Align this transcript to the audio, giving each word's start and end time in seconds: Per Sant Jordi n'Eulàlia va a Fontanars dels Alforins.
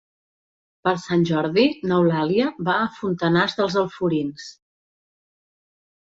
Per 0.87 0.91
Sant 1.01 1.25
Jordi 1.29 1.65
n'Eulàlia 1.91 2.47
va 2.69 2.77
a 2.85 2.87
Fontanars 2.95 3.55
dels 3.59 3.77
Alforins. 3.83 4.47